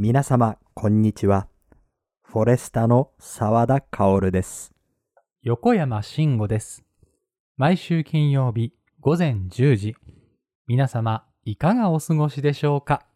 [0.00, 1.48] 皆様、こんにちは。
[2.22, 4.72] フォレスタの沢田薫です。
[5.42, 6.84] 横山慎吾です。
[7.56, 9.96] 毎週金曜日午前10時。
[10.68, 13.06] 皆様、いかがお過ごしでしょうか？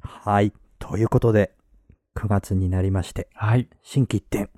[0.00, 0.52] はい。
[0.80, 1.54] ということで、
[2.16, 3.68] 9月になりまして、はい。
[3.84, 4.50] 新規一点、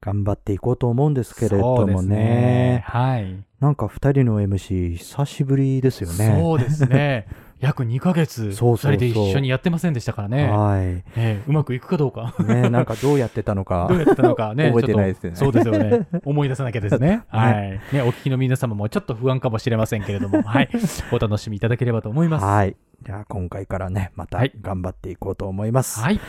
[0.00, 2.82] 頑張っていこうと思うんですけれどもそうですね。
[2.84, 3.44] はい。
[3.60, 6.36] なんか二人の MC、久しぶりですよね。
[6.36, 7.28] そうですね。
[7.60, 10.48] 約2ヶ月、そうそうそう2人で一緒にやってませんでしたからね。
[10.48, 12.34] はねうまくいくかどうか。
[12.38, 12.44] い。
[12.44, 13.86] ね、なんかどうやってたのか。
[13.90, 14.68] どうやってたのかね。
[14.68, 16.06] 覚えてないですよねそうですよね。
[16.24, 17.24] 思い出さなきゃですね。
[17.28, 17.80] はい。
[17.92, 20.68] ね、お聞きの皆様もちょっと不安かもしれませんけれども、 はい。
[21.10, 22.44] お楽しみいただければと思います。
[22.44, 22.76] はい。
[23.02, 26.00] じゃあ今回からね、またはい頑張っていこうと思います。
[26.00, 26.20] はい。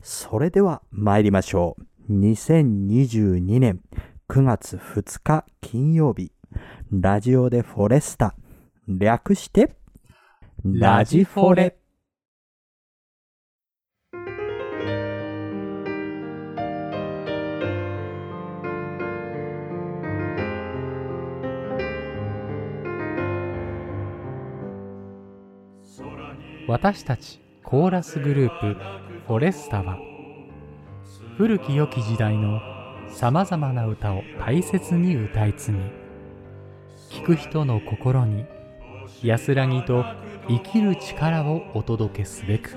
[0.00, 2.12] それでは参りましょう。
[2.12, 3.80] 2022年
[4.28, 6.32] 9月2日金曜日、
[6.90, 8.34] ラジオでフォレスタ、
[8.88, 9.74] 略して、
[10.64, 11.76] ラジフォレ。
[26.68, 28.76] 私たちコーラスグループ
[29.26, 29.98] フォレスタは
[31.36, 32.60] 古き良き時代の
[33.08, 35.78] さまざまな歌を大切に歌い継ぎ
[37.18, 38.46] 聴く人の心に
[39.22, 40.04] 安らぎと
[40.48, 42.70] 生きる力をお届けすべく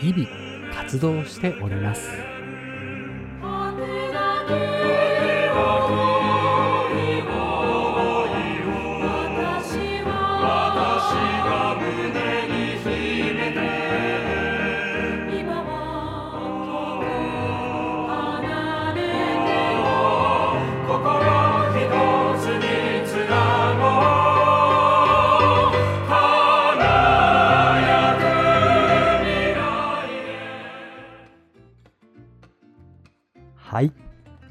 [0.00, 0.26] 日々
[0.74, 2.10] 活動しております。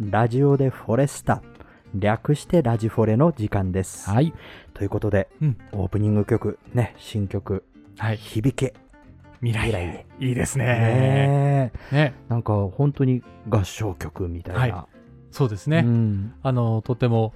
[0.09, 1.43] ラジオでフォレスタ、
[1.93, 4.09] 略してラジフォレの時間です。
[4.09, 4.33] はい、
[4.73, 5.57] ということで、うん。
[5.71, 7.63] オープニング曲、ね、新曲、
[7.97, 8.73] はい、響け。
[9.41, 10.05] 未来へ。
[10.19, 10.65] いいですね。
[10.65, 11.95] ねえ。
[11.95, 12.13] ね。
[12.27, 14.61] なんか本当に合唱曲みたいな。
[14.61, 14.73] はい。
[15.31, 16.33] そうですね、うん。
[16.41, 17.33] あのとても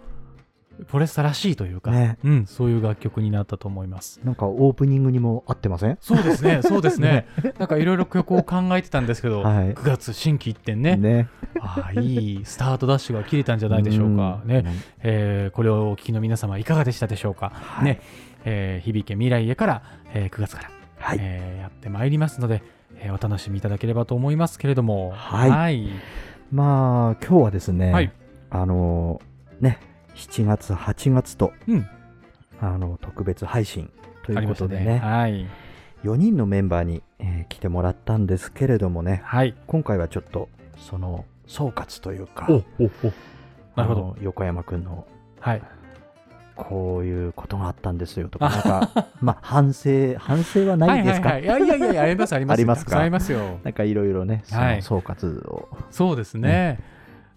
[0.87, 2.17] フォレスタらしいというか、ね。
[2.23, 4.19] うん、そういう楽曲になったと思います。
[4.23, 5.97] なんかオープニングにも合ってません？
[6.01, 7.27] そうですね、 そうですね。
[7.59, 9.73] なんかいろいろ曲を考えてたんですけど、はい。
[9.73, 11.27] 9月新規一点ね、ね。
[11.61, 14.41] ああいいスタートダッシュが切れたんじゃないでしょうか。
[14.43, 14.47] ん。
[14.47, 14.65] ね、
[15.01, 17.51] えーこれをお聞きの皆様いかがでしたでしょうか？
[17.53, 17.85] はい。
[17.85, 18.01] ね、
[18.45, 21.17] えー響け未来へから、えー9月から、はい。
[21.21, 22.63] えーやってまいりますので、
[22.99, 25.49] えーお楽しみいただければと思いますけれども、はい。
[25.51, 25.87] はい。
[26.51, 28.11] まあ、今日はですね、はい。
[28.49, 29.19] あの
[29.61, 29.79] ね、
[30.15, 31.87] 7月、8月と、うん
[32.61, 33.91] あの、特別配信
[34.25, 34.47] といあう。
[34.47, 35.45] ことでね、はい。
[36.03, 39.53] 4人のメンバーに、えー来てもらったんですけれどもね、はい。
[39.67, 43.13] 今回はちょっと、その、総括というか、お、お、お。
[43.75, 44.15] なるほど。
[44.21, 45.05] 横山くんの、
[45.39, 45.61] はい。
[46.55, 52.57] こういうことがあったんですよとか、なんか、まあ、反省、反省はないですか、はいはいはい、いやいやいや、あります、あります。
[52.59, 52.99] ありますか？
[52.99, 53.59] ありますよ。
[53.63, 56.79] なんかいろいろね、そはいの総括をそうですね。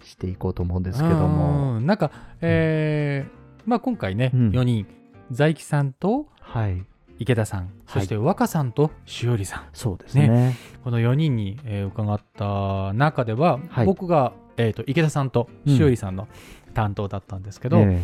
[0.02, 1.86] していこうと思うんですけども、うん。
[1.86, 3.30] なんか、えー
[3.66, 4.50] まあ、今回ね、うん。
[4.50, 4.86] 4人
[5.30, 6.84] 財木さんとはい、
[7.18, 10.56] 池田さんそして若さんとしおりさん、そうですね。
[10.84, 13.86] この4人に、えー伺った中では、はい。
[13.86, 16.28] 僕が、えー、と池田さんとしおりさんの
[16.74, 18.00] 担当だったんですけど、え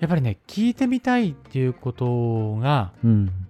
[0.00, 3.47] やっぱりね聞いてみたいっていうことがえうん、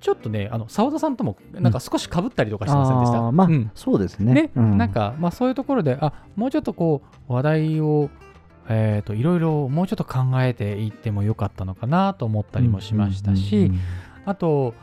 [0.00, 3.70] ちょっとねあの澤田さんともなんか少しかぶったりとかしてませんでした、あーまあ、うん。
[3.74, 4.32] そうですね。
[4.32, 4.78] ね、うん。
[4.78, 8.08] なんか、まあ、そういうところであもうちょっとこう話題を、
[8.68, 13.70] えー、といろいろもうちょっと考えていってもよかったのかなと思ったりもしましたし、
[14.24, 14.74] あと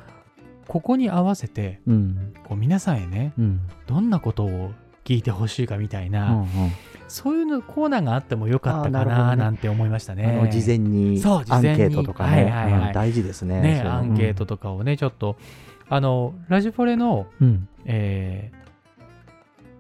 [0.68, 1.94] ここに合わせてうん。
[1.94, 3.62] うんこう皆さんへねうんうん。
[3.88, 4.72] どんなことを
[5.04, 6.48] 聞いてほしいかみたいな、うんうん
[7.08, 10.40] そういうのコーナーがあってもよかったかなななんて思いましたあね。
[10.42, 12.88] の事前にアンケートとかね、はいはいはい。
[12.88, 13.62] うん大事ですね。
[13.62, 15.38] ねアンケートとかをねちょっと
[15.90, 17.68] あのラジフォレのうん。
[17.86, 18.58] えー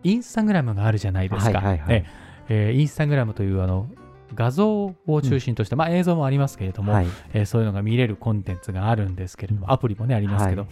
[0.04, 1.60] インスタグラムがあるじゃないですか。
[1.60, 1.90] はいはいはい。
[1.90, 2.06] ね
[2.50, 3.88] えーインスタグラムというあの
[4.36, 7.07] 画像を中心とした、まあ、映像もありますけれども、はい。
[7.34, 9.74] えーそういうのが見れるコンテンツがあるんですけれども、うん。
[9.74, 10.69] アプリもねありますけど、はい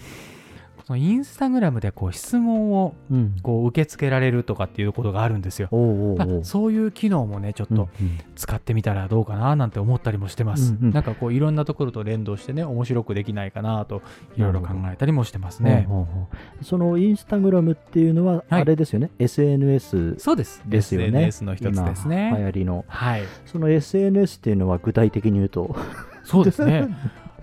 [0.85, 5.67] そのインスタグラムでこう質問をうんこう受け付けられるとかっていうことがあるんですよ。
[5.71, 7.89] おうおうあそういう機能もねちょっと
[8.35, 10.73] 使ってみたらどうかななんて思ったりもしてます。
[10.73, 14.03] うんうんなんかこういろんなところと連動してね面白くできないかなと
[14.37, 15.85] いろいろ考えたりもしてますね。
[15.87, 16.27] ほうほうほ
[16.61, 20.61] うそのインスタグラムっていうのは、はいあれですよね、SNS そうです。
[20.65, 21.07] ですよね。
[21.27, 22.29] SNS の一つですね。
[22.29, 22.85] 今流行りの。
[22.87, 23.23] はい。
[23.45, 25.75] その SNS っていうのは具体的に言うと、
[26.23, 26.89] そうですね。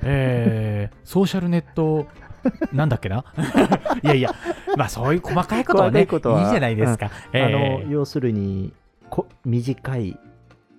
[0.03, 2.07] えー、ソーシャルネット、
[2.73, 3.25] なんだっけな？
[4.03, 4.35] いやいや、
[4.77, 8.73] まあそういう細かいことはねいことはいいじゃないですか、えあえの要するに
[9.11, 10.19] こ短い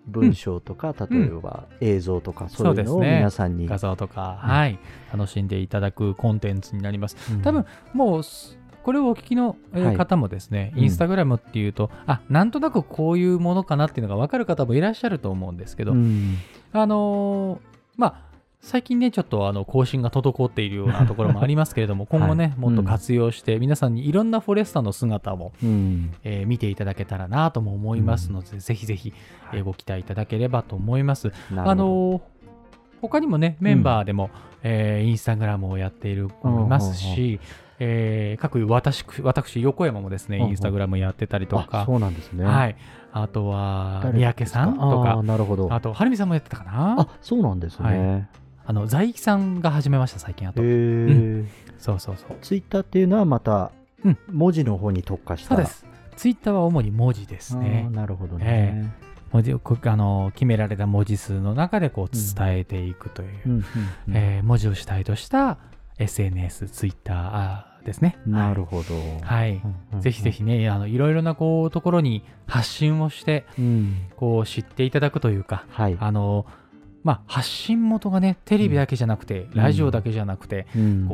[0.08, 3.18] 文章とか、例えば映像とかそういうのをそうですね。
[3.18, 4.50] 皆さんに、画像とか、うん。
[4.50, 4.80] はい。
[5.12, 7.16] 楽しんでいただくコンテンツになります。
[7.32, 7.42] うん。
[7.42, 9.56] 多分もうすこれをお聞きの、
[9.96, 10.84] 方もですね、うん。
[10.84, 16.38] インスタグラムっていうと、あなんとなくこういうものかなっていうのが分かる方もいらっしゃると思うんですけど、うん。
[16.74, 18.33] あのーまあ
[18.66, 22.58] 最近ね、ちょっとあの更新が滞っているようなところもありますけれども、 今後ね、はい。
[22.58, 29.14] もっと活用して、皆さんにいろんなフォレスタの姿も、うんえー見ていただけたらなとも思いますので、ぜひぜひ、
[29.52, 31.32] えーご期待いただければと思います。
[31.56, 32.22] あのー
[33.02, 34.30] 他にもね、メンバーでも、
[34.64, 37.42] えーインスタグラムをやっている子もいますし、
[37.80, 40.50] えー各私、私、横山もですね、うんうん。
[40.52, 42.46] インスタグラムやってたりとあか、そうなんですね。
[42.46, 42.78] はい。
[43.12, 45.68] あとは、誰三宅さんとか、なるほど。
[45.74, 46.96] あと、はるみさんもやってたかな？
[47.02, 48.30] あそうなんですね。
[48.66, 50.62] あの、在木さんが始めました、最近あへと。
[50.64, 51.46] え、
[51.78, 52.38] そうそうそう。
[52.42, 53.72] ツイッターっていうのはまた
[54.04, 55.56] うん文字の方に特化した。
[55.56, 55.86] そうです。
[56.16, 57.94] ツイッターは主に文字ですあねー。
[57.96, 58.94] なるほどえね。
[59.32, 63.58] 文字こあの決められた文字数の中でこう伝えていくという、うんうん
[64.10, 65.58] うんえー文字を主体とした
[65.98, 68.18] SNS、ツイッターあーですね。
[68.26, 68.94] なるほど。
[69.22, 69.56] はい。
[69.56, 73.96] うんうんぜひぜひね、あのいろいろなこうところに発信をして、うん。
[74.16, 75.98] こう知っていただくというか、はい。
[76.00, 76.46] あの、
[77.04, 80.68] まあ、発信元がね、テレビだけじゃなくて、うんラジオだけじゃなくて、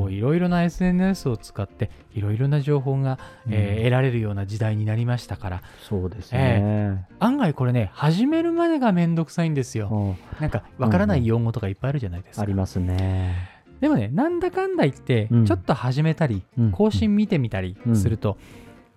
[0.10, 7.08] いろいろな SNS を使って、いろいろな情報が、えーうん得られるような時代になりましたから、そうですね。
[7.20, 10.18] 案外これね、始めるまでがめんどくさいんですよ。
[10.38, 12.42] あなんか、わからない用語とかいっぱいあるじゃないですか。
[12.42, 13.60] ありますね。
[13.80, 18.38] でもね、なんだかんだ言ってうん、ちょっと始めたり、うん更新見てみたりすると、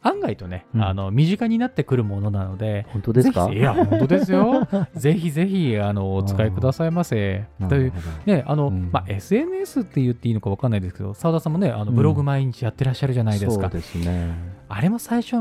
[0.02, 0.82] 案外とね、うん。
[0.84, 3.50] あの身近になってくるものなので、本当ですか？
[3.52, 4.66] いや、本当ですよ。
[4.94, 7.44] ぜひぜひ、あの、お使いくださいませ。
[7.68, 7.92] という
[8.26, 8.90] ね、あの、うん。
[8.92, 11.94] まあ、SNS って言っていいのか分かんないですけど、澤田さんもね、あのうん。
[11.94, 13.70] ブログ毎日やってらっしゃるじゃないですか。
[13.70, 14.34] そうですね。
[14.68, 15.36] あれも最初、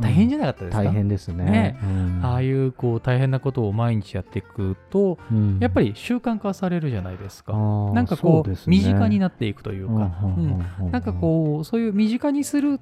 [0.00, 1.44] 大変じゃなかったですか、大変ですね。
[1.44, 1.78] ね。
[1.82, 2.20] うん。
[2.24, 5.58] ああいうこう大変なことを毎日やっていくと、うん。
[5.60, 7.52] やっぱり習慣化されるじゃないですか。
[7.92, 8.56] なんかこう、ね。
[8.66, 10.90] 身近になっていくというか、うん。
[10.92, 12.80] なんかこう、そういう身近にする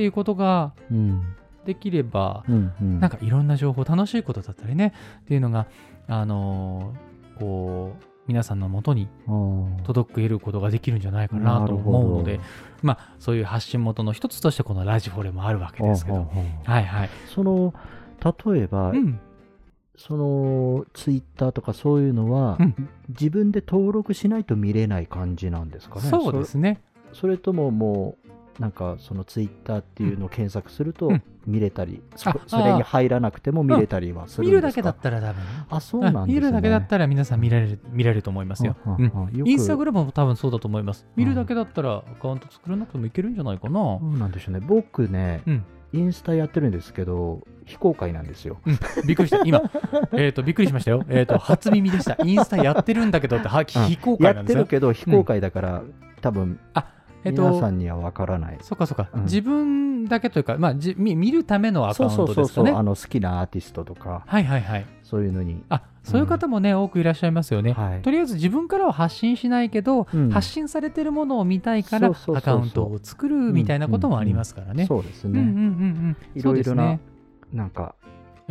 [0.00, 0.72] っていうことが
[1.66, 5.66] できれば、うんうん、なんかいろんな情報、楽しいことだったりね、っていうのが、
[6.08, 9.08] あのーこう、皆さんのもとに
[9.84, 12.40] 届けることができるんじゃないかなと思うので
[12.80, 16.30] まあ、そういう発信元の一つとして、このラジフォレもあるわけですけど、
[16.64, 17.10] はいはい。
[17.34, 17.74] その
[18.24, 19.20] 例えば、うん、
[19.98, 22.88] そのツイッターとかそういうのは、うん。
[23.10, 26.08] 自分で登録しないと見れない感じなんですかね？
[26.08, 26.80] そうですね。
[27.12, 28.19] それそれとももう
[28.60, 35.42] なんかそのツイッターっていうのを検索するとうん見れたり、そあそれに入らなくても見れたりはするんですか、見るだけだったら多分。
[35.70, 38.76] あそうなん見るだけだったら皆さん見られる見られると思いますよ。
[38.84, 41.06] うんはよくインスタグラムも多分そうだと思います。
[41.16, 44.00] 見るだけだったらアカウント作らなくてもいけるんじゃないかなそ。
[44.02, 49.42] うなんでしょうね僕ね、うんインスタやってるんですけど非公開なんですようん、びっくりした。
[49.44, 49.60] 今、
[50.12, 51.04] えっと、びっくりしましたよ。
[51.08, 52.16] えっと、初耳でした。
[52.24, 54.80] インスタやってるんだけどって、は非公開なんですよやってる。
[54.80, 55.82] けど非公開だから、
[56.20, 56.58] 多分
[57.24, 59.22] えっ皆さと、んにはわからない、そっかそっか、うん。
[59.24, 62.70] 自分だけというか、まあ、じ見見るためのアカウンそうそうそう、トですかね。
[62.70, 64.22] あの好きなアーティストとか。
[64.26, 64.86] はいはいはい。
[65.02, 67.72] そういうのに、あそういう方もね、多くいらっしゃいますよね。
[67.72, 68.02] はい。
[68.02, 70.30] とりあえず自分からは発信しないけど、うん。
[70.30, 74.86] 発信されてるものを見たいからアカウントを作るみたいなこともありますからね。
[74.86, 76.16] そうですね、うんうんうんうん。
[76.34, 77.00] いろいろなね。
[77.52, 77.99] なんかええ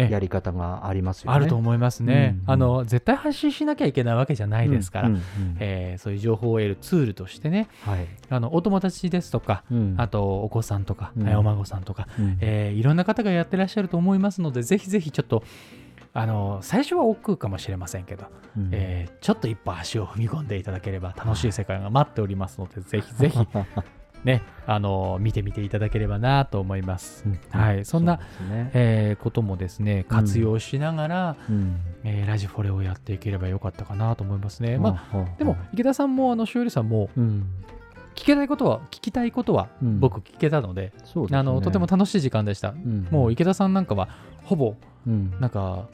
[0.07, 1.35] やり方がありますよね。
[1.35, 2.51] あると思いますね、うんうん。
[2.51, 2.85] あの。
[2.85, 5.57] 絶対発信しなきゃいけないわけじゃないですから、うんうんうん。
[5.59, 8.07] えーそういう情報を得るツールとしてね、はい。
[8.29, 9.95] あのお友達ですとか、うん。
[9.97, 11.27] あとお子さんとか、うん。
[11.27, 12.37] えーお孫さんとか、うん。
[12.41, 15.43] えーいろんな方がやってらっしゃると思いますので、ぜひぜひちょっと、
[16.13, 18.25] あの最初は億劫かもしれませんけど、
[18.57, 18.69] うん。
[18.71, 23.37] えーちょっと一歩足を踏み込んでいただければ楽しい世界が待っておりますので、ぜひぜひ、
[24.23, 27.23] ね、あの見てみていただければなと思います。
[27.25, 27.39] うん。
[27.49, 28.17] はい、そんな、
[28.49, 28.71] ね。
[28.73, 31.79] えーこともですね、活用しながら、うん。
[32.03, 34.77] えーラジフォレをやっていければよかったかなと思いますね。
[34.77, 37.47] まあ、あでも、池田さんも、あの、しおりさんも、うん。
[38.15, 39.99] 聞けたいことは、聞きたいことは、うん。
[39.99, 41.37] 僕聞けたので、そうですね。
[41.39, 42.69] あの、とても楽しい時間でした。
[42.69, 43.07] うん。
[43.09, 44.09] もう池田さんなんかは、
[44.43, 44.75] ほぼ、
[45.07, 45.33] うん。
[45.39, 45.87] なんか、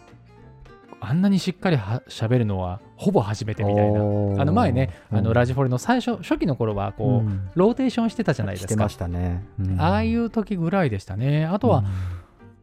[1.07, 3.99] あんなにしっかりは喋るのは、ほぼ初めてみたいな。
[3.99, 4.03] あ
[4.45, 7.49] の前ね、あのラジフフォレの最初、初期の頃は、こう、ん。
[7.53, 8.73] ローテーションしてたじゃないですか。
[8.73, 8.89] してま。
[8.89, 9.45] したね。
[9.59, 9.79] うん。
[9.79, 11.45] ああいう時ぐらいでしたね。
[11.45, 11.83] あとは、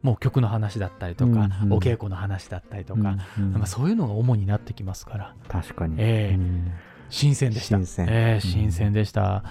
[0.03, 1.67] もう曲の話だったりとか、うん。
[1.67, 1.73] うん。
[1.75, 3.45] お稽古の話だったりとか、うん。
[3.45, 3.53] うん。
[3.53, 5.95] まあ、そういうのが主になってきますから、確かに。
[5.99, 6.35] ええ。
[6.35, 6.73] うん。
[7.11, 7.77] 新鮮でした。
[7.77, 8.07] 新鮮。
[8.09, 8.41] ええうん。
[8.41, 9.45] 新鮮でした。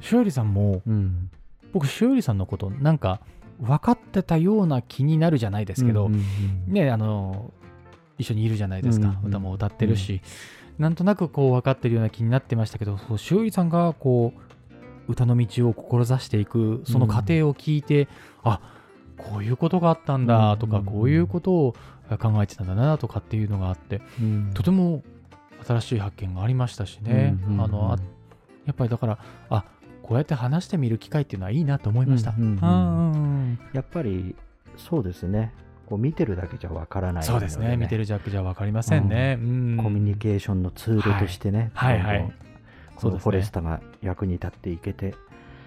[0.00, 1.30] しおりさんも、うん。
[1.72, 3.20] 僕、しおりさんのこと、なんか、
[3.60, 6.72] 分かってたような気になるじゃないですけど、うんうん。
[6.72, 7.52] ね、あの、
[8.20, 9.08] 一緒にいるじゃないですか。
[9.08, 10.20] うんうん歌も歌ってるし、
[10.78, 18.08] なんとなくこう分かってるような気になってましたけど、そうさんがこう、歌の道を志していくその過程を聞いて、
[18.42, 18.60] あ
[19.16, 21.74] こういうことがあったんだとか、うんこういうことを
[22.18, 24.50] 考えてたんだなとかっていうのがあってうん。
[24.54, 25.02] とても
[25.66, 27.64] 新しい発見がありましたしね、うんうんうん。
[27.64, 27.96] あのあ
[28.66, 29.64] やっぱりだからあ
[30.02, 32.34] こうやって話してみる機会っていうのはいいなと思いました。
[32.36, 32.48] うんうん。
[32.48, 33.16] うんうんう
[33.52, 33.58] ん。
[33.72, 34.34] やっぱり
[34.76, 35.52] そうですね
[35.90, 37.76] こう見てるだけじゃわからないそうですね。
[37.76, 39.36] 見てる弱じゃ分かりませんね。
[39.38, 39.76] うん。
[39.76, 42.00] コミュニケーションのツールとしてね、はい。
[42.00, 42.32] はいはい。
[42.94, 45.14] このフォレスタが役に立っていけて、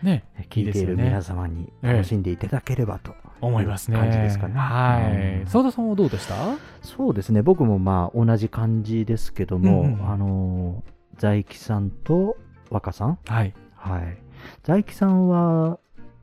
[0.02, 0.24] ね。
[0.50, 3.98] 聞いている皆様に楽しんでいただければと思いますね。
[3.98, 4.54] 感じですかね。
[4.56, 5.40] はい。
[5.42, 5.46] うん。
[5.46, 6.36] 澤田さんはどうでした？
[6.82, 12.38] そうですね、僕もまあ同じ感じですけども、うんうんあのー在木さんと
[12.72, 13.54] 若さん、はい。
[13.76, 14.18] はい。
[14.64, 15.78] 在木さんは、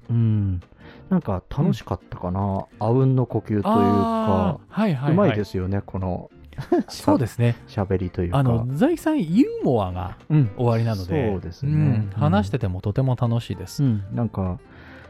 [0.09, 0.61] うん、
[1.09, 5.13] なんか楽しかったかな、あうんの呼吸というあか、ーはいはい、はい。
[5.13, 6.31] うまいですよね、この。
[6.89, 7.57] そうですね。
[7.69, 8.39] 喋りというか。
[8.39, 11.73] あの、在木さん、ユーモアがうん、終わりなので、そうですね。
[11.73, 13.83] ん話しててもとても楽しいです。
[13.83, 14.59] うん、なんか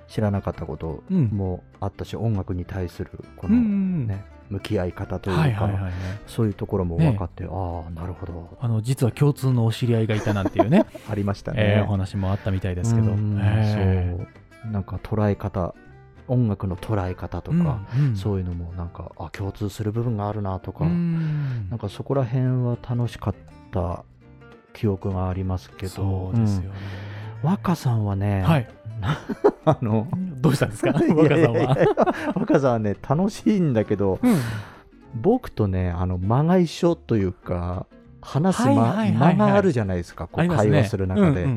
[0.07, 1.27] 知らなかったことうん。
[1.29, 4.07] もあったし、音楽に対するこうんうの、ん。
[4.07, 5.91] ね向き合い方というか、はいはいはいね。
[6.27, 7.49] そういうところも分かって、あ
[7.87, 8.57] あなるほど。
[8.61, 11.59] あの、実は共通のお知り合いがいたなんていうね、 ありましたね。
[11.61, 13.13] えーお話もあったみたいですけど。
[13.13, 13.39] うん。
[13.41, 14.27] えそう
[14.67, 15.75] なんか捉え方
[16.29, 18.17] 音楽の捉え方とーか、うんうん。
[18.17, 21.69] そういうのもなんかあ共通する部分があるなとか、うん。
[21.71, 23.35] なんかそこら辺は楽しかっ
[23.73, 24.05] た
[24.73, 26.33] 記憶がありますけど
[27.43, 28.69] 若さんはね、はい。
[29.65, 30.07] あの
[30.41, 30.93] どうしたんですか？
[30.93, 31.77] 若さんは？
[32.37, 34.37] 若さんはね楽しいんだけどうん。
[35.21, 37.87] 僕とねあの間が一緒というか
[38.23, 41.49] 話すはい間,、があるじゃないですかこう会話する中で、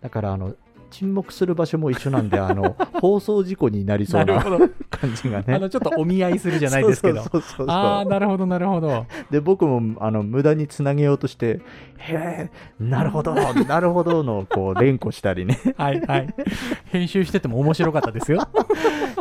[0.00, 0.54] だからあの
[0.92, 4.42] 沈黙する場所も一緒なんで あの放送事故になりそうな。
[4.90, 7.22] 感じがねあの、ちょっとお見合いするじゃないですけど。
[7.66, 9.06] ああ、なるほど、なるほど。
[9.30, 11.60] で僕もあの無駄につなげようとして
[11.98, 16.34] 「へえなるほどなるほど」 のこう連呼したりねはいはい。
[16.84, 18.46] 編集してても面白かったですよ。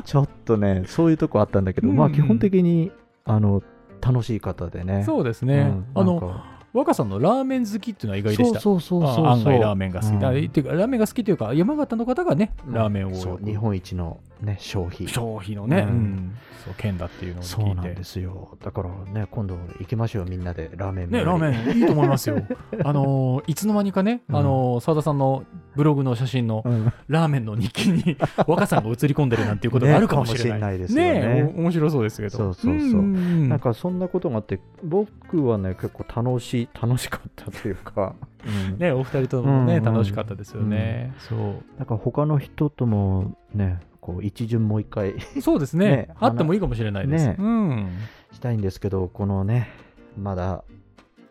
[0.04, 2.92] ちょっとねそういうとこあったんだけど、うんまあ基本的に
[3.26, 3.64] あの
[4.02, 5.60] 楽しい方でねそうですね。
[5.96, 6.42] うんあの、
[6.74, 8.60] 若さんのラーメン好きっていうのは意外でした。
[8.60, 10.10] そうそうそうそうあ案外ラーメンが好き。
[10.12, 10.20] うん。
[10.20, 12.74] だっていうかラーメンが好きというか、山形の方がね、うん。
[12.74, 13.40] ラーメンを。
[13.44, 15.08] 日本一のね消費。
[15.08, 15.90] 消費のね、うん。
[15.90, 16.38] うん。
[16.66, 17.56] そう県だっていうのを聞いて。
[17.66, 18.04] そうなんで。
[18.04, 18.58] すよ。
[18.64, 20.72] だからね今度行きましょうみんなで。
[20.76, 21.78] ラーメンね、ラーメン。
[21.78, 22.38] いいと思いますよ。
[22.84, 24.36] あのーいつの間にかね、うん。
[24.36, 25.44] あの田さんの
[25.76, 26.94] ブログの写真のうん。
[27.08, 28.18] ラーメンの日記に
[28.48, 30.72] 若さんが映り込んでるなんていうことがあるかもしれない。
[30.74, 31.12] ねですよね。
[31.24, 32.38] えお面白そうですけど。
[32.38, 33.02] そうそうそう。
[33.02, 39.94] んんなんかそんなことがあって僕はね結構楽しい楽しかったというか、う んね、お二人ともね、うんうん。
[39.94, 41.14] 楽しかったですよね。
[41.20, 41.40] そう。
[41.78, 47.28] なんか他の人ともねこう一巡もう一回 そうですねねあってもいいかもしれないです。
[47.28, 47.90] ねうん。
[48.34, 49.70] したいんですけどこのね
[50.18, 50.64] まだ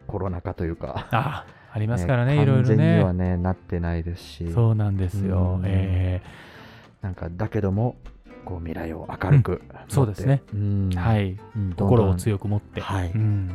[0.07, 3.31] コロナ禍というかあ、ありますからね、いろいろ完全にはね。
[3.31, 5.59] ねなってないですしそうなんですよ。
[5.61, 6.23] うんえ
[7.03, 7.97] なんかだけども
[8.45, 11.37] こう未来を明るく持って、そうですねうんーはい。
[11.57, 12.81] うん心を強く持って。
[12.81, 13.50] はいうん。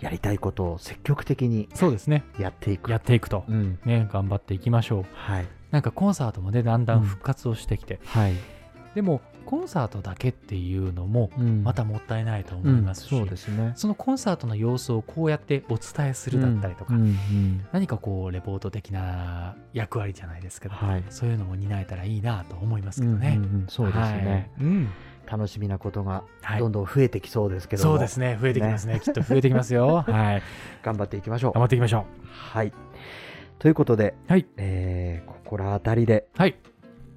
[0.00, 2.24] やりたいことを積極的にそうですね。
[2.38, 3.44] やっていくやっていくと。
[3.48, 5.04] うんね、頑張っていきましょう。
[5.12, 7.98] はいなんかコンサートもね、だんだん復活をしてきて。
[8.06, 8.34] はい、
[8.96, 11.62] でも、コンサートだけっていうのも、うん。
[11.62, 13.74] またもったいないと思うんいますし、そうですね。
[13.76, 21.04] そのコンサートの様子をこうやってお伝えするだったりとか、うんうん何かこうレポート的な役割じゃないですけど、はい。
[21.10, 23.34] そういうのも担えたらいいなと思いますけどね。
[23.36, 23.66] うんうんうん。
[23.68, 24.64] そうですね、はい。
[24.64, 24.88] うん。
[25.30, 26.58] 楽しみなことがはい。
[26.58, 28.98] どんどん増えてきそうですけども、そうですね、増えてきますね。
[28.98, 30.04] きっと増えてきますよ。
[30.08, 30.42] はい。
[30.82, 31.52] 頑張っていきましょう。
[31.52, 32.72] 頑張っていきましょはい。
[33.58, 34.46] ということで、はい。
[34.56, 36.40] えーここら辺りでう。
[36.40, 36.56] はい。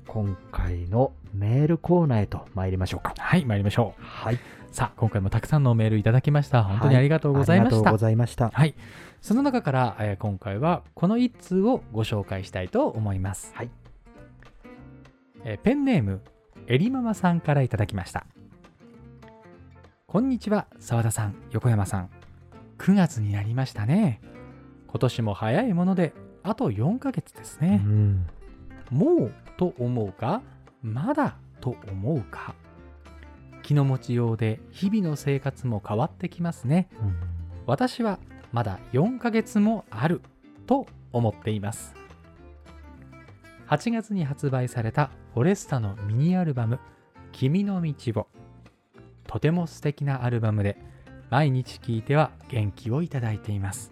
[0.10, 4.04] 今回のメールコーナーへと参りましょうかはい、参りましょう。
[4.04, 4.40] はい
[4.72, 6.64] さあ、今回もたくさんのメールいただきました。
[6.64, 7.76] 本当にありがとうございました。
[7.76, 8.74] ありがとうございましたはい。
[9.22, 13.52] その中から、えー今回はこの一通をご紹介したいと思います。
[13.54, 13.70] はい。
[15.44, 16.22] えーペンネーム、
[16.66, 18.26] えりママさんからいただきました。
[20.08, 22.10] こんにちは、澤田さん、横山さん。
[22.80, 24.22] 9月になりましたね。
[24.88, 27.78] 今年も早いもので、あと4ヶ月ですうね。
[27.78, 28.26] ん
[28.90, 30.42] もうと思うか、
[30.82, 32.56] まだと思うか？
[33.62, 36.88] 気の持ちようで日々の生活も変わってきますね。
[37.66, 38.20] 私は
[38.52, 40.22] まだ4ヶ月もある
[40.66, 41.94] と思っています
[43.68, 46.80] 8月に発売されたフォレスタのミニアルバム
[47.32, 48.28] 「君の道を」
[49.28, 50.78] とても素敵なアルバムで
[51.30, 53.92] 毎日聴いては元気をいただいています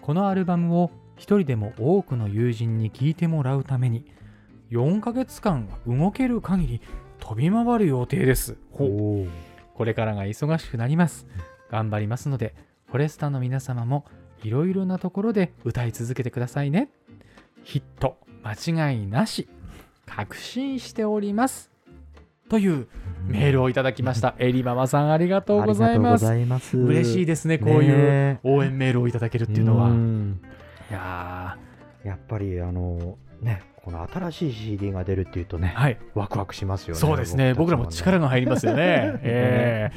[0.00, 4.04] このアルバムを一人でも多くの友人に聴いてもらうために
[4.70, 6.80] 4ヶ月間動ける限り
[7.18, 8.56] 飛び回る予定です。
[8.72, 11.26] これからが忙しくなります。
[11.70, 12.54] 頑張りますので、
[12.86, 14.04] フォレスタの皆様も
[14.42, 16.90] いろいろなところで歌い続けてくださいね。
[17.64, 19.48] ヒット間違いなし。
[20.06, 21.70] 確信しております。
[22.48, 22.86] という
[23.26, 26.76] メールをいただきました、 エリママさんありがとうございます。
[26.76, 29.90] 嬉しいですねこういうね応援メールをいただけるっていうのは、
[30.92, 31.56] や
[32.04, 35.98] やっぱりあのねこの新しい CD が出るっていうとねー、はい。
[36.14, 37.00] ワクワクしますよね。
[37.00, 37.54] そうですね。
[37.54, 39.18] 僕らも力がが入りますよね。
[39.22, 39.96] ええ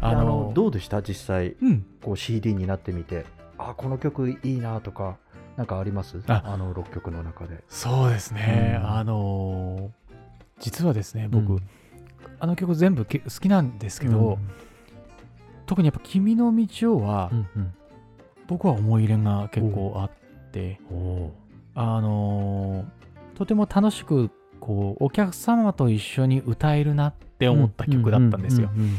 [0.00, 1.00] あのどうでした？
[1.02, 1.86] 実際うん。
[2.02, 3.24] こう CD になってみて
[3.56, 5.16] あこの曲いいなとか
[5.56, 6.20] なんかあります？
[6.26, 6.42] あ。
[6.44, 7.62] あの6曲の中で。
[7.68, 8.90] そうですね、うん。
[8.90, 9.88] あのー
[10.60, 11.62] 実はですね僕、うん。
[12.38, 14.38] あの曲全部け好きなんですけど、
[15.66, 17.30] 特にやっぱ「君の道を」は、
[18.46, 20.23] 僕は思い入れが結構あって、
[20.90, 21.34] おお
[21.74, 24.30] あのーとても楽しく
[24.60, 28.70] こうお客様と一緒に歌えるなって思った曲だったんですよ。
[28.74, 28.96] うんうん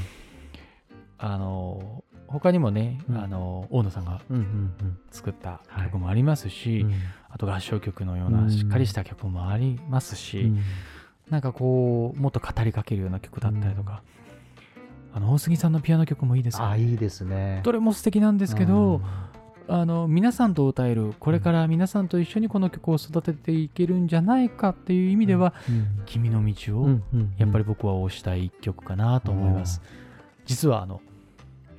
[1.18, 3.18] あのー他にもね、うん。
[3.18, 6.94] あのー大野さんがうんうん作ったはい曲もありますし、うん。
[7.30, 8.46] あと合唱曲のよううん。
[8.48, 10.60] なしっかりした曲もありますし、うん。
[11.30, 14.02] なんかこうもっと語りかけるような曲だったりとか、
[15.14, 17.62] あの大杉さんのピアノ曲もいいですよあいいですね。
[17.64, 19.02] どれも素敵なんですけど、
[19.68, 25.54] あの皆さんと歌えるこれから皆さんと一緒にこの曲を育てていけるんじゃないかっていう意味では
[26.06, 26.90] 「君の道を」
[27.38, 29.82] やっぱり僕は推したい一曲かなと思います。
[30.46, 31.02] 実はあの、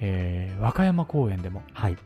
[0.00, 1.96] えー和歌山公演でもはい。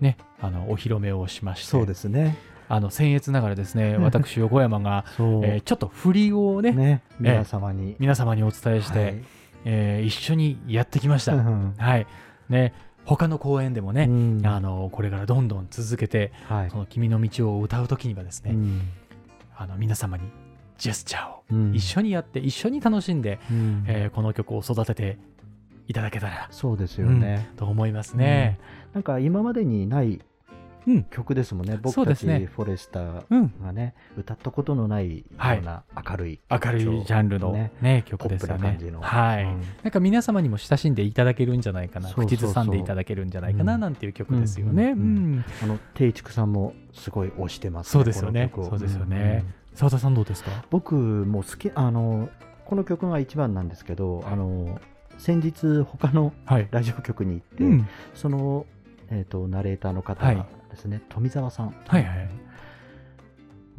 [0.00, 2.38] ねあのお披露目をしましてそうですね。
[2.70, 7.96] あの僭越ながらですね 私横山が、えーちょっと振りをねね皆様に。
[7.98, 9.22] 皆様にお伝えして、はい。
[9.66, 11.34] えー一緒にやってきました。
[11.34, 11.74] うん。
[11.76, 12.06] はい。
[12.48, 12.72] ね
[13.08, 14.46] 他の公演でもね、うん。
[14.46, 16.70] あのこれからどんどん続けてはい。
[16.70, 18.82] この「君の道」を歌う時にはですね、うん。
[19.56, 20.24] あの皆様に
[20.76, 21.74] ジェスチャーをうん。
[21.74, 23.84] 一緒にやって、一緒に楽しんで、うん。
[23.86, 25.18] えーこの曲を育てて
[25.86, 27.48] いただけたらそうですよね。
[27.56, 28.58] と思いますね。
[28.92, 30.20] なんか今までにないうん
[31.10, 31.78] 曲ですもんね。
[31.80, 38.58] 僕たちねフォレスターうん、がね歌ったことのないような明るい明るいジャンルのねね曲ですよね。
[38.58, 39.00] ポップな感じの。
[39.00, 39.60] はい、うん。
[39.82, 43.80] なんか皆様にも親しんでいただけるんじゃないかな口ずさんでいただけるんじゃないかなうん。
[43.80, 44.90] なんていう曲ですよね。
[44.90, 44.98] うん。
[44.98, 45.02] う
[45.36, 45.44] ん。
[45.62, 48.50] あの定畜さんもすごい推してます、そうですよね。
[48.54, 49.44] そうですよね。
[49.74, 50.50] 澤田さんどうですか？
[50.70, 52.28] 僕も好きあの
[52.64, 54.80] この曲が一番なんですけどあの
[55.18, 56.68] 先日他のはい。
[56.70, 58.66] ラジオ局に行って、うん、その、
[59.10, 60.36] えー、とナレーターの方はい。
[60.36, 60.46] が
[60.78, 61.74] ですね、富澤さん。
[61.86, 62.28] はいはい。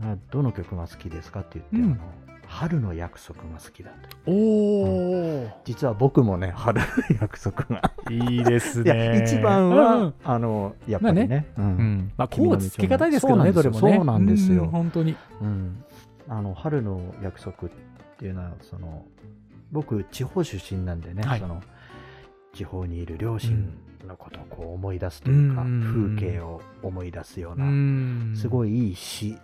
[0.02, 1.94] がどの曲が好きですかって言って、うん。
[1.94, 2.02] あの
[2.48, 3.92] 春の約束が好きだ
[4.26, 4.32] と。
[4.32, 6.86] おお、実は僕もね春の
[7.22, 7.94] 約束が。
[8.10, 9.24] いいですね。
[9.24, 11.66] 一番は、うんあのやっぱりね,、うん。
[11.66, 13.96] うん、まあ、こうつけ方いですけどね、どれもね。
[13.96, 14.64] そうなんですよ。
[14.64, 15.16] う本当に。
[15.42, 15.84] うん。
[16.28, 17.72] あの春の約束っ
[18.18, 19.06] ていうのはその
[19.72, 21.40] 僕地方出身なんでね、はい。
[21.40, 21.62] その
[22.54, 23.72] 地方にいる両親
[24.08, 29.38] のことをこう思い出すというか、うん風景を思い出すよううな、んすごいいい詩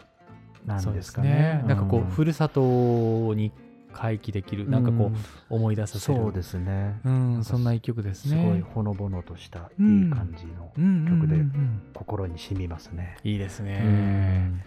[0.65, 1.63] なんそうですかね。
[1.67, 3.51] なんかこう、んふるさとに
[3.93, 5.17] 回帰できる、なんかこうんう、
[5.49, 6.19] 思い出させる。
[6.19, 6.99] そうですね。
[7.05, 8.43] うん、そんな一曲ですすね。
[8.49, 13.17] ごいほのぼのとしたいうんい感じのうんうんうん曲でうん心に染みますね。
[13.23, 14.61] いいですうねん。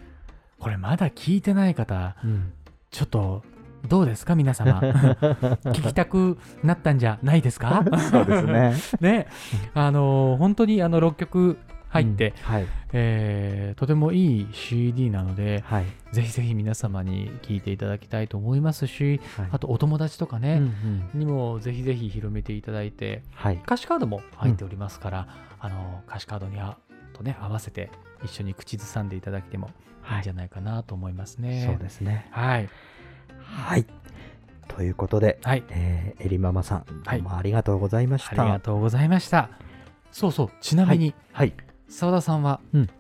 [0.59, 2.53] これまだ聞いてない方、うん
[2.91, 3.43] ちょっと、
[3.87, 4.81] どうですか皆様？
[5.65, 7.85] 聞きたくなったんじゃないですか？
[8.11, 8.75] そうですね。
[9.01, 9.27] ね、
[9.75, 12.67] あの本当にあの6曲入って、うんはい。
[12.93, 15.85] えーとてもいい CD なので、はい。
[16.13, 19.49] ぜひぜひ皆様に聴いていただきたいと思いますし、はい。
[19.53, 20.55] あとお友達とかうんね、
[21.15, 21.21] うん。
[21.21, 23.61] にもぜひぜひ広めていただいて、はい。
[23.65, 25.29] 歌詞カードも入っておりますから、
[25.61, 26.77] あの歌詞カードにあ
[27.15, 27.91] とね合わせて
[28.25, 29.71] 一緒に口ずさんでいただけても
[30.13, 31.65] いいんじゃないかなと思いますね。
[31.67, 32.27] そうですね。
[32.31, 32.69] はい、
[33.51, 33.87] はい。
[34.69, 38.45] ということで、はい、えー、エリママさん、どはいうもありがとうございましあた。
[38.45, 39.51] りがとうございました。
[40.13, 41.53] そうそう、ちなみに、はい。
[41.89, 42.91] 澤田さんは、うん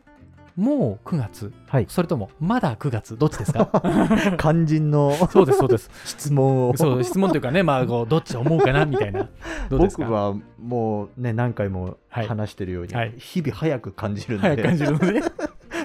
[0.56, 1.86] もう9月、はい。
[1.88, 3.70] それともまだ9月、どっちですか？
[4.40, 5.88] 肝心の そうです、そうです。
[6.04, 6.76] 質問を。
[6.76, 9.28] そう質問というかね、まあ、こうどっち思うかなみたいな。
[9.70, 10.02] どうですか？
[10.02, 15.22] 僕はもうね、何回もはい話してるように、はい日々早く感じるんで、早く感じるので、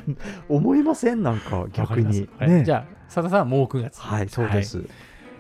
[0.50, 1.24] 思いません？
[1.24, 2.22] なんか逆に。
[2.22, 4.00] ねはいじゃあ、澤田さんはもう9月。
[4.00, 4.84] はい、そうです。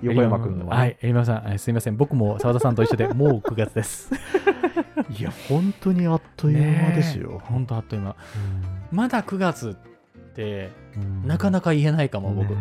[0.02, 1.96] 横山君のは、はい、エリマさん、えすみません。
[1.96, 4.12] 僕も澤田さんと一緒で もう9月です。
[5.18, 7.42] いや、本当にあっという間ですよ。
[7.46, 8.16] 本当あっという間。
[8.92, 12.54] まだ9月って、うんなかなか言えないかも、僕。
[12.54, 12.58] ね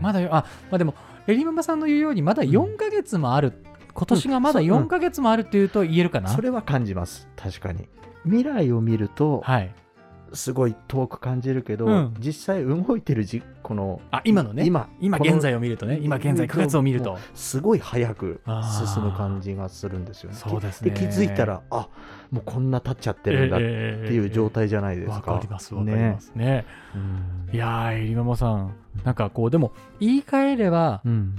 [0.00, 0.94] まだよ、あ、まあでも、
[1.26, 3.64] エリママさんの言うように、まだ4ヶ月もある。
[3.92, 7.28] 今年がまだうんそう4ヶ月もあるっていうと言えるかな、それは感じます。
[7.34, 7.88] 確かに。
[8.24, 9.74] 未来を見ると、はい。
[10.32, 12.14] すごい遠く感じるけど、うん。
[12.18, 14.64] 実際動いてるじこのあ今のね。
[14.64, 15.98] 今今現在を見るとね。
[16.02, 17.18] 今現在9月を見ると。
[17.34, 18.40] すごい早く
[18.86, 20.36] 進む感じがするんですよね。
[20.36, 20.90] そうですね。
[20.90, 21.88] で気づいたらあ
[22.30, 25.34] もうこんな経っちゃってるんだっていう状態じゃないですわか。
[25.34, 26.66] かりますわかりますね。
[26.94, 27.54] うん。
[27.54, 28.74] いやーえりまもさん。
[29.04, 31.36] なんかこうでも言い換えればうん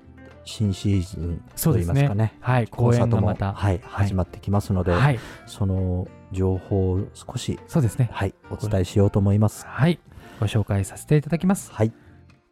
[0.47, 2.01] 新シーズンといそうですね。
[2.01, 2.33] いますかね。
[2.39, 8.09] はい、コン公サートも演がまた、はい、始まってきますので、はい、その情報を少し、そうですね。
[8.11, 9.65] はい、お伝えしようと思います。
[9.67, 9.99] はい、
[10.39, 11.71] ご紹介させていただきます。
[11.71, 11.91] はい、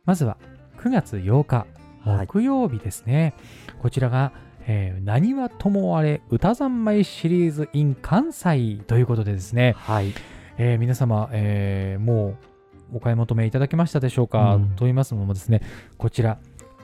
[0.05, 0.37] まずは
[0.77, 1.65] 9月8日
[2.05, 2.27] はい。
[2.27, 3.33] 木曜日ですね。
[3.81, 4.31] こちらが、
[4.67, 10.13] えー何はともあれ歌三昧シリーズ in 関西ということでですね、はい、
[10.57, 12.54] えー皆様、えーもう
[12.93, 14.69] お買い求めいただけましたでしょうか、うん。
[14.75, 15.61] と言いますのもですね、
[15.97, 16.37] こちら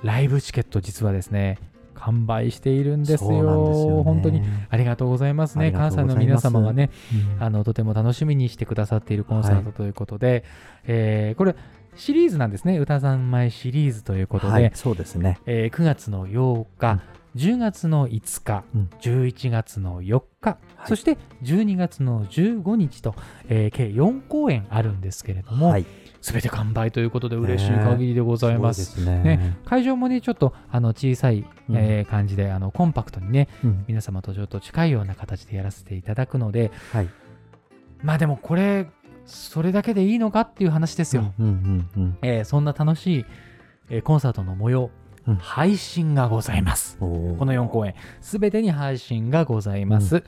[0.03, 1.59] ライブチケット実はですね、
[2.01, 3.29] 完売しているんですよ。
[3.29, 4.03] すよね。
[4.03, 4.41] 本当に。
[4.69, 5.71] ありがとうございますね。
[5.71, 6.89] 関西の皆様がね、
[7.37, 7.43] うん。
[7.43, 10.43] あのとても楽しみにしてくださっているコンサートということで、
[10.85, 11.55] えーこれ
[11.95, 12.77] シリーズなんですね。
[12.79, 15.39] 歌三昧シリーズということで、はい、そうですね。
[15.45, 17.01] えー9月の8日、
[17.35, 18.89] 10月の5日、うん。
[19.01, 20.89] 11月の4日、はい。
[20.89, 23.15] そして12月の15日と、
[23.47, 25.85] えー計4公演あるんですけれども、はい、
[26.21, 28.85] すべて完売ということで嬉しい限りでございます。
[28.85, 29.23] すね。
[29.23, 31.77] ね会場もねちょっとあの小さい、うん。
[31.77, 33.85] えー感じであのコンパクトにねうん。
[33.87, 37.09] 皆様とちょっと近いような形でやらせていただくのではい、
[38.03, 38.87] まあでもこれ
[39.25, 41.33] それだけでいいのかっていう話ですよ、
[42.43, 43.25] そんな楽しい、
[43.89, 44.89] えーコンサートの模様、
[45.27, 45.35] うん。
[45.35, 46.97] 配信がございます。
[46.99, 47.37] うん。
[47.37, 47.95] この4公演。
[48.19, 50.23] すべてに配信がございます、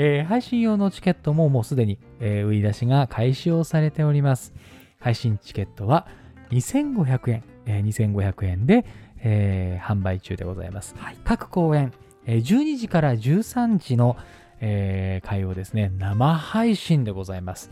[0.00, 4.54] えー配信用のチケットももうすでに、えー売り出しが開始をされております。
[5.00, 6.06] 配信チケットは
[6.50, 7.84] 2500円、えー
[8.14, 8.86] 2500円で、
[9.18, 11.92] えー販売中でございます、各公演、
[12.26, 14.16] えー12時から13時の、
[14.60, 17.68] えー会をですね生配信でございます、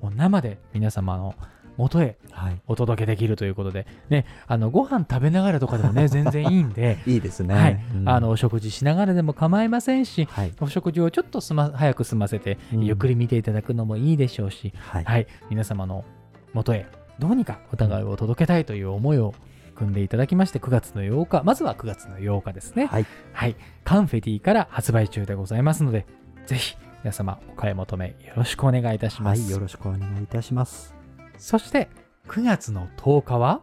[0.00, 1.34] もう生で皆様の
[1.78, 3.86] 元へはい、お届けできるということで。
[4.10, 6.98] ねあのご飯食べながらとかでもね 全然いいんで。
[7.06, 7.54] いいですね。
[7.54, 7.80] はい。
[7.94, 8.08] うん。
[8.08, 12.84] あの、お食事しながらでも構いませんし、はい、お食事をちょっとすま早く済ませて、うん。
[12.84, 16.04] ゆっくり見ていただくのもいいでしょうし、はい、はい、皆様の
[16.52, 16.86] 元へ
[17.18, 19.34] どうにかお互いを届けたいという思いを
[19.76, 22.86] 組んでいただきまして、9月の8日、まずは9月の8日ですね。
[22.86, 26.06] はい、はい、カンフェティから発売中でございますので、
[26.46, 29.42] ぜひ皆様お買い求めよろしくお願いいたします。
[29.42, 30.97] はい、よろしくお願いいたします。
[31.38, 31.88] そして
[32.28, 33.62] 9月の10日は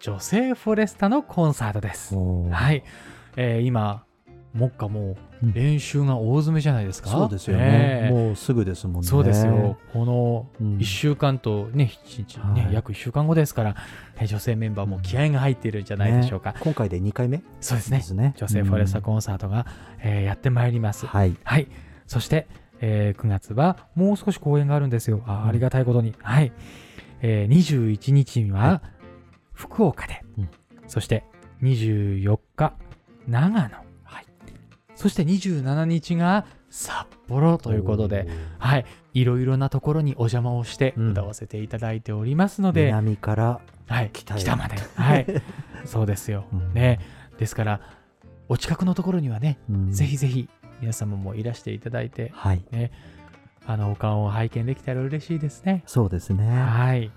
[0.00, 2.14] 女性フォレスタのコンサートです。
[2.16, 2.82] はい、
[3.36, 4.04] えー今、
[4.52, 7.08] 目下もうんう練習が大詰めじゃないですか？
[7.10, 7.62] そうですよね。
[7.64, 9.08] ええもうすぐですもんね。
[9.08, 9.78] そうですよ。
[9.92, 13.76] このうん1週間とね、7日ねはい約1週間後ですから、
[14.16, 16.52] えー女性メンバーも気合が入っているんじゃないでしょうか。
[16.52, 17.42] ね今回で2回目？
[17.60, 18.22] そうですね。
[18.22, 18.34] ね。
[18.36, 19.66] 女性フォレスタンコンサートが、
[20.02, 21.06] えーやってまいります。
[21.06, 21.36] はい。
[21.44, 21.68] はい。
[22.08, 22.46] そして、
[22.82, 25.22] えー9月はもう少し公演があるんですよ。
[25.26, 26.14] あうんありがたいことに。
[26.20, 26.52] はい。
[27.22, 28.82] えー21日にはは
[29.54, 30.50] 福岡で、うん
[30.88, 31.24] そして
[31.62, 32.74] 24日
[33.26, 33.54] 長野、
[34.04, 34.26] はい、
[34.94, 38.84] そして27日が札幌ということで、はい。
[39.14, 44.76] いろいろなところにお邪魔をしてうん歌わせていただいておりますのおーで、南から、はい、北まで。
[44.96, 45.26] はい。
[45.84, 46.46] そうですよ。
[46.52, 46.98] うんね。
[47.38, 47.80] ですから、
[48.48, 50.48] お近くのところにはね、うんぜひぜひ
[50.82, 52.62] 皆様もいらしていただいて、はい。
[52.72, 52.90] ね、
[53.66, 55.84] あの、お顔を拝見できたら嬉しいですね。
[55.86, 56.44] そうですね。
[56.44, 57.10] はい。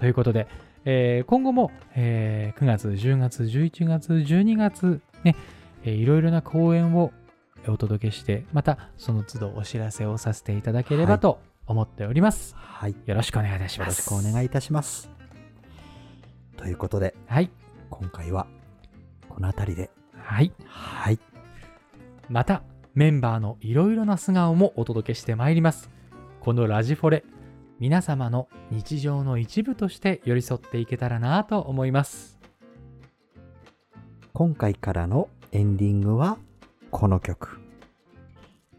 [0.00, 0.48] ということで、
[0.84, 5.36] えー今後も、えー9月、10月、11月、12月、ね、
[5.84, 7.12] えーいろいろな講演を
[7.68, 12.54] お届けして、またその都度お知らせをさせていただければと思っております。
[12.56, 12.96] はい。
[13.06, 14.08] よろしくお願いいたしよろします。
[14.08, 15.08] くお願いいたします。
[16.56, 17.50] ということで、はい。
[17.88, 18.48] 今回は
[19.28, 20.52] この辺りで、はい。
[20.66, 21.18] はい。
[22.28, 22.62] また、
[22.94, 25.90] メンバーのいろいろな素顔もお届けしてまいります。
[26.40, 27.24] このラジフォレ、
[27.80, 32.38] 皆様の日常の一部として寄り添っていけたらなと思います。
[34.32, 36.38] 今回からのエンディングは
[36.90, 37.60] この曲。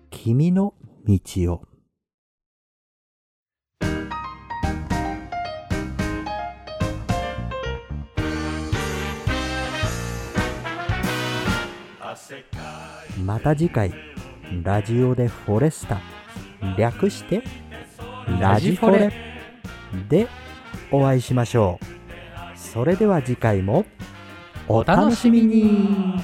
[0.09, 0.73] 君の
[1.05, 1.19] 道
[1.53, 1.74] を。
[13.23, 13.93] また次回、
[14.63, 16.01] ラジオでフォレスタ、
[16.77, 17.43] 略して、
[18.39, 19.13] ラジフォレ
[20.09, 20.27] で
[20.91, 21.85] お会いしましょう。
[22.57, 23.85] それでは次回も
[24.67, 26.15] お楽しみに